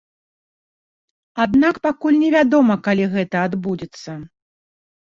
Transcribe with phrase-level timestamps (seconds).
[1.45, 4.11] Аднак пакуль невядома, калі гэта адбудзецца.